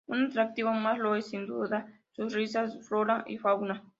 Un 0.07 0.25
atractivo 0.25 0.71
más, 0.71 0.97
lo 0.97 1.15
es 1.15 1.27
sin 1.27 1.45
duda, 1.45 1.85
sus 2.13 2.33
ricas 2.33 2.75
flora 2.87 3.23
y 3.27 3.37
fauna. 3.37 3.83